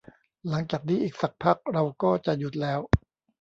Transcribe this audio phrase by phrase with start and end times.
[0.49, 2.79] หลังจากนี้อีกสักพักเราก็จะหยุดแล้ว